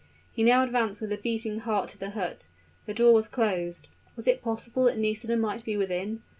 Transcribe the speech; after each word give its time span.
He 0.31 0.41
now 0.43 0.63
advanced 0.63 0.99
with 1.01 1.11
a 1.11 1.17
beating 1.17 1.59
heart 1.59 1.87
to 1.89 1.97
the 1.99 2.09
hut. 2.09 2.47
The 2.87 2.93
door 2.95 3.13
was 3.13 3.27
closed. 3.27 3.87
Was 4.15 4.27
it 4.27 4.41
possible 4.41 4.85
that 4.85 4.97
Nisida 4.97 5.37
might 5.37 5.63
be 5.63 5.77
within? 5.77 6.23